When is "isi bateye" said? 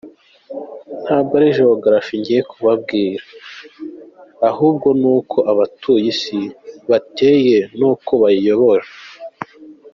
6.13-7.57